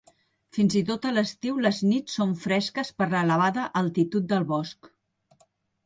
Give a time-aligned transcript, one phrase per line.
[0.57, 4.95] Fins i tot a l'estiu les nits són fresques per l'elevada altitud del bosc.